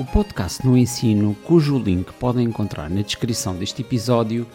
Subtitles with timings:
[0.00, 4.46] O podcast no ensino, cujo link podem encontrar na descrição deste episódio,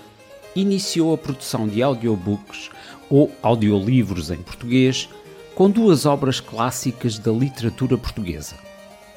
[0.56, 2.72] iniciou a produção de audiobooks
[3.12, 5.08] ou audiolivros em português
[5.54, 8.56] com duas obras clássicas da literatura portuguesa.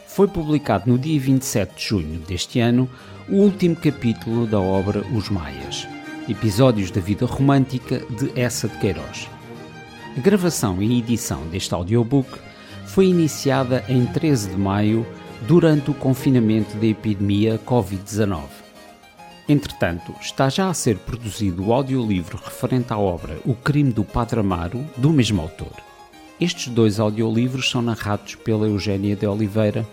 [0.07, 2.91] Foi publicado no dia 27 de junho deste ano
[3.27, 5.89] o último capítulo da obra Os Maias,
[6.29, 9.31] Episódios da Vida Romântica de Essa de Queiroz.
[10.15, 12.29] A gravação e edição deste audiobook
[12.85, 15.07] foi iniciada em 13 de maio
[15.47, 18.43] durante o confinamento da epidemia Covid-19.
[19.49, 24.41] Entretanto, está já a ser produzido o audiolivro referente à obra O Crime do Padre
[24.41, 25.73] Amaro, do mesmo autor.
[26.41, 29.87] Estes dois audiolivros são narrados pela Eugénia de Oliveira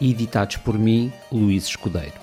[0.00, 2.20] e editados por mim, Luís Escudeiro.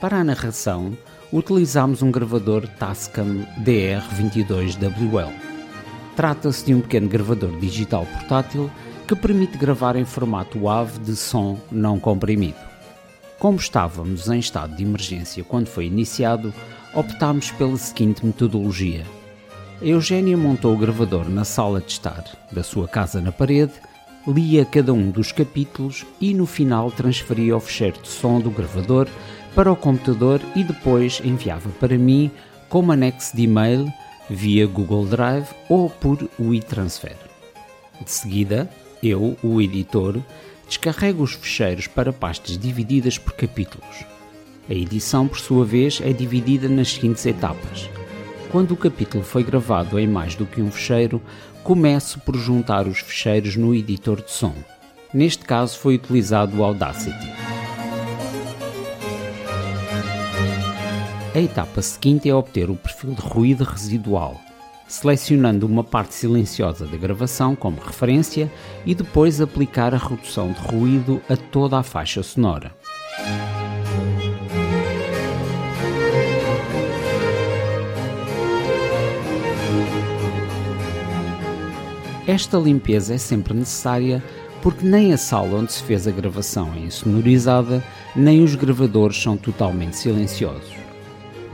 [0.00, 0.96] Para a narração,
[1.32, 5.32] utilizamos um gravador Tascam DR22WL.
[6.16, 8.70] Trata-se de um pequeno gravador digital portátil
[9.06, 12.58] que permite gravar em formato WAV de som não comprimido.
[13.38, 16.54] Como estávamos em estado de emergência quando foi iniciado,
[16.94, 19.04] optámos pela seguinte metodologia.
[19.80, 23.72] A Eugénia montou o gravador na sala de estar da sua casa na parede,
[24.26, 29.08] lia cada um dos capítulos e no final transferia o fecheiro de som do gravador
[29.54, 32.30] para o computador e depois enviava para mim
[32.68, 33.92] como anexo de e-mail
[34.30, 37.16] via Google Drive ou por WeTransfer.
[38.00, 38.70] De seguida,
[39.02, 40.22] eu, o editor,
[40.68, 44.04] descarrego os fecheiros para pastas divididas por capítulos.
[44.68, 47.90] A edição, por sua vez, é dividida nas seguintes etapas.
[48.50, 51.20] Quando o capítulo foi gravado em mais do que um fecheiro,
[51.64, 54.54] começo por juntar os fecheiros no editor de som.
[55.12, 57.32] Neste caso foi utilizado o Audacity.
[61.34, 64.38] A etapa seguinte é obter o perfil de ruído residual,
[64.92, 68.52] selecionando uma parte silenciosa da gravação como referência
[68.84, 72.76] e depois aplicar a redução de ruído a toda a faixa sonora.
[82.26, 84.22] Esta limpeza é sempre necessária
[84.60, 87.82] porque nem a sala onde se fez a gravação é insonorizada,
[88.14, 90.74] nem os gravadores são totalmente silenciosos.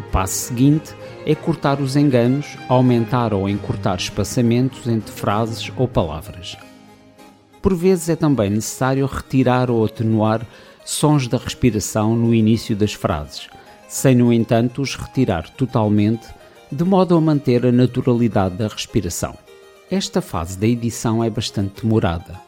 [0.00, 0.93] O passo seguinte
[1.28, 6.56] é cortar os enganos, aumentar ou encurtar espaçamentos entre frases ou palavras.
[7.61, 10.41] Por vezes é também necessário retirar ou atenuar
[10.87, 13.47] sons da respiração no início das frases,
[13.87, 16.27] sem, no entanto, os retirar totalmente,
[16.72, 19.37] de modo a manter a naturalidade da respiração.
[19.91, 22.47] Esta fase da edição é bastante demorada.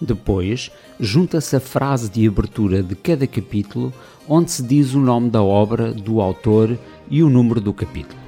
[0.00, 0.70] Depois,
[1.00, 3.92] junta-se a frase de abertura de cada capítulo,
[4.28, 6.78] onde se diz o nome da obra, do autor
[7.10, 8.20] e o número do capítulo.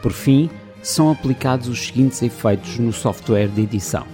[0.00, 0.48] Por fim,
[0.82, 4.06] são aplicados os seguintes efeitos no software de edição: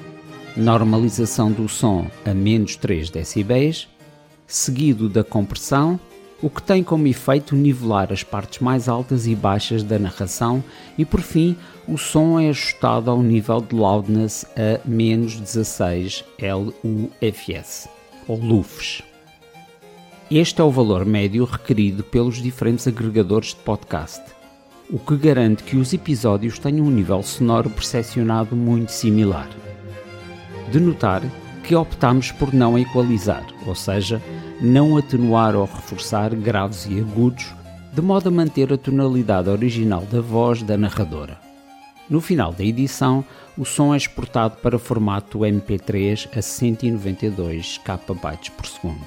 [0.56, 3.86] normalização do som a menos 3 dB,
[4.46, 6.00] seguido da compressão,
[6.40, 10.62] o que tem como efeito nivelar as partes mais altas e baixas da narração,
[10.96, 11.56] e por fim,
[11.86, 17.88] o som é ajustado ao nível de loudness a menos 16 LUFS
[18.28, 19.02] ou LUFS.
[20.30, 24.22] Este é o valor médio requerido pelos diferentes agregadores de podcast,
[24.90, 29.48] o que garante que os episódios tenham um nível sonoro percepcionado muito similar.
[30.70, 31.22] De notar
[31.68, 34.22] que optamos por não equalizar, ou seja,
[34.58, 37.52] não atenuar ou reforçar graves e agudos,
[37.92, 41.38] de modo a manter a tonalidade original da voz da narradora.
[42.08, 43.22] No final da edição,
[43.54, 49.06] o som é exportado para formato MP3 a 192 KB por segundo.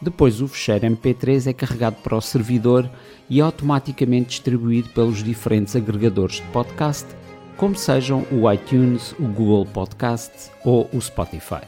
[0.00, 2.88] Depois o fecheiro MP3 é carregado para o servidor
[3.28, 7.08] e automaticamente distribuído pelos diferentes agregadores de podcast,
[7.56, 11.62] como sejam o iTunes, o Google Podcast ou o Spotify.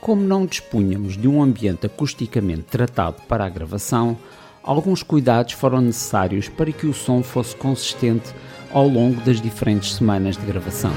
[0.00, 4.16] Como não dispunhamos de um ambiente acusticamente tratado para a gravação,
[4.62, 8.32] alguns cuidados foram necessários para que o som fosse consistente
[8.70, 10.92] ao longo das diferentes semanas de gravação.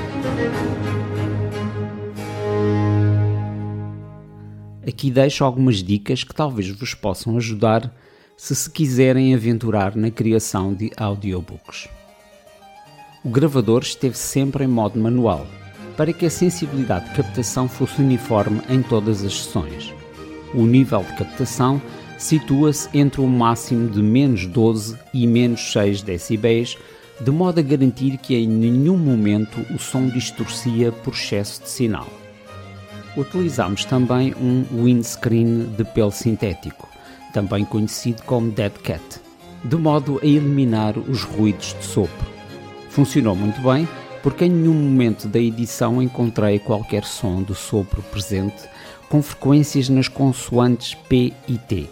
[4.88, 7.94] Aqui deixo algumas dicas que talvez vos possam ajudar
[8.36, 11.88] se se quiserem aventurar na criação de audiobooks.
[13.24, 15.45] O gravador esteve sempre em modo manual,
[15.98, 19.94] para que a sensibilidade de captação fosse uniforme em todas as sessões.
[20.54, 21.81] O nível de captação
[22.18, 26.77] situa-se entre um máximo de menos 12 e menos 6 dB,
[27.21, 32.07] de modo a garantir que em nenhum momento o som distorcia por excesso de sinal
[33.19, 36.88] utilizamos também um windscreen de pelo sintético,
[37.33, 39.21] também conhecido como Dead Cat,
[39.63, 42.38] de modo a eliminar os ruídos de sopro.
[42.89, 43.88] Funcionou muito bem
[44.21, 48.68] porque em nenhum momento da edição encontrei qualquer som de sopro presente,
[49.07, 51.88] com frequências nas consoantes P e T.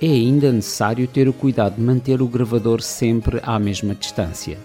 [0.00, 4.58] É ainda necessário ter o cuidado de manter o gravador sempre à mesma distância.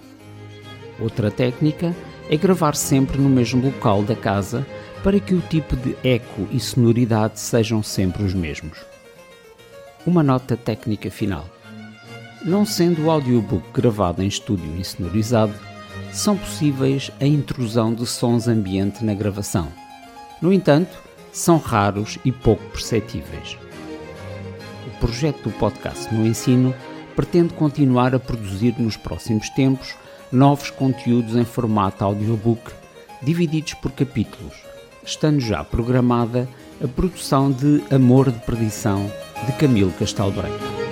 [1.00, 1.94] Outra técnica
[2.28, 4.66] é gravar sempre no mesmo local da casa
[5.02, 8.78] para que o tipo de eco e sonoridade sejam sempre os mesmos.
[10.04, 11.48] Uma nota técnica final.
[12.44, 15.54] Não sendo o audiobook gravado em estúdio insonorizado,
[16.12, 19.68] são possíveis a intrusão de sons ambiente na gravação.
[20.40, 20.96] No entanto,
[21.32, 23.58] são raros e pouco perceptíveis.
[24.86, 26.72] O projeto do podcast no ensino
[27.16, 29.96] pretende continuar a produzir nos próximos tempos
[30.30, 32.70] novos conteúdos em formato audiobook,
[33.20, 34.54] divididos por capítulos,
[35.04, 36.48] estando já programada
[36.82, 39.10] a produção de Amor de Perdição
[39.44, 40.87] de Camilo Castelo Branco.